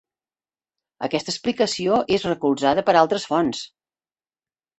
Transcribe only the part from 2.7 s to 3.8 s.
per altres fonts.